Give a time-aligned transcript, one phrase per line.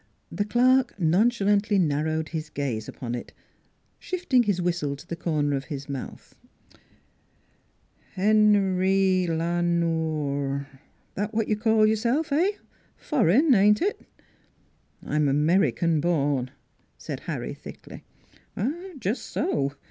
[0.31, 3.33] The clerk nonchalantly narrowed his gaze NEIGHBORS 243 upon it,
[3.99, 6.33] shifting his whistle to the corner of his mouth."
[8.15, 10.65] Hen rye La Nore
[11.13, 12.53] that what you call your self eh?
[12.97, 14.01] Foreign, ain't it?""
[15.05, 16.49] I'm American born,"
[16.97, 18.03] said Harry thickly."
[18.99, 19.73] Jus' so.